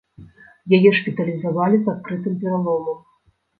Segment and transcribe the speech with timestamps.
[0.77, 2.99] Яе шпіталізавалі з адкрытым пераломам.